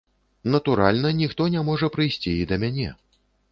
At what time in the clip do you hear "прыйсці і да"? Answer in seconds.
1.99-2.61